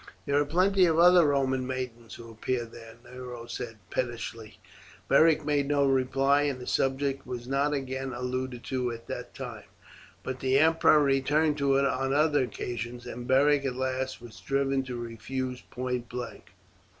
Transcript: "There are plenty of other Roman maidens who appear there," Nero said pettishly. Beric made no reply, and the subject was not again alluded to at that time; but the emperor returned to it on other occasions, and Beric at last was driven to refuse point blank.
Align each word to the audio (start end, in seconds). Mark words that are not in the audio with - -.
"There 0.25 0.39
are 0.39 0.45
plenty 0.45 0.85
of 0.85 0.97
other 0.97 1.27
Roman 1.27 1.67
maidens 1.67 2.15
who 2.15 2.31
appear 2.31 2.65
there," 2.65 2.95
Nero 3.03 3.45
said 3.45 3.77
pettishly. 3.91 4.57
Beric 5.07 5.45
made 5.45 5.67
no 5.67 5.85
reply, 5.85 6.41
and 6.41 6.59
the 6.59 6.65
subject 6.65 7.27
was 7.27 7.47
not 7.47 7.71
again 7.71 8.11
alluded 8.11 8.63
to 8.63 8.91
at 8.91 9.05
that 9.05 9.35
time; 9.35 9.65
but 10.23 10.39
the 10.39 10.57
emperor 10.57 10.97
returned 11.03 11.59
to 11.59 11.77
it 11.77 11.85
on 11.85 12.13
other 12.15 12.43
occasions, 12.45 13.05
and 13.05 13.27
Beric 13.27 13.63
at 13.63 13.75
last 13.75 14.23
was 14.23 14.39
driven 14.39 14.81
to 14.85 14.95
refuse 14.99 15.61
point 15.61 16.09
blank. 16.09 16.53